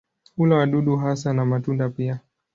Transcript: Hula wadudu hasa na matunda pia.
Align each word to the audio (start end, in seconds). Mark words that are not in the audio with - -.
Hula 0.35 0.55
wadudu 0.55 0.97
hasa 0.97 1.33
na 1.33 1.45
matunda 1.45 1.89
pia. 1.89 2.19